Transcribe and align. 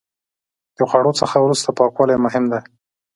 د 0.77 0.79
خوړو 0.89 1.11
څخه 1.21 1.35
وروسته 1.39 1.69
پاکوالی 1.77 2.17
مهم 2.25 2.43
دی. 2.51 2.61